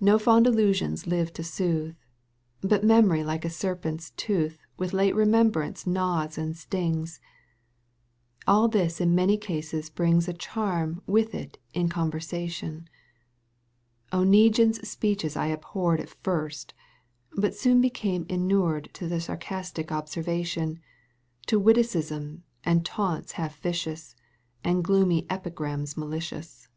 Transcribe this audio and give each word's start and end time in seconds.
N^o 0.00 0.20
fond 0.20 0.46
Шusions 0.46 1.08
live 1.08 1.32
to 1.32 1.42
soothe, 1.42 1.96
But 2.60 2.84
memory 2.84 3.24
like 3.24 3.44
a 3.44 3.50
serpent's 3.50 4.10
tooth 4.12 4.60
With 4.76 4.92
late 4.92 5.12
repentance 5.16 5.88
gnaws 5.88 6.38
and 6.38 6.56
stings. 6.56 7.18
AU 8.46 8.68
this 8.68 9.00
in 9.00 9.12
many 9.12 9.36
cases 9.36 9.90
brings 9.90 10.28
A 10.28 10.32
charm 10.32 11.02
with 11.04 11.34
it 11.34 11.58
in 11.74 11.88
conversation. 11.88 12.88
yj 14.12 14.18
Oneguine's 14.20 14.88
speeches 14.88 15.34
I 15.36 15.48
abhorred 15.48 15.98
\ 16.00 16.00
At 16.00 16.10
first, 16.10 16.72
but 17.32 17.52
soon 17.56 17.80
became 17.80 18.24
inured 18.28 18.90
To 18.92 19.08
the 19.08 19.20
sarcastic 19.20 19.90
observation, 19.90 20.78
To 21.48 21.58
witticisms 21.58 22.42
and 22.62 22.86
taunts 22.86 23.32
half 23.32 23.58
vicious. 23.60 24.14
And 24.62 24.84
gloomy 24.84 25.26
epigrams 25.28 25.96
malicious. 25.96 26.68